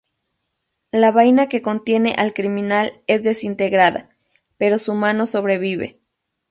La 0.89 1.11
vaina 1.11 1.47
que 1.47 1.61
contiene 1.61 2.15
al 2.17 2.33
criminal 2.33 3.03
es 3.05 3.21
desintegrada, 3.21 4.09
pero 4.57 4.79
su 4.79 4.95
mano 4.95 5.27
sobrevive. 5.27 5.99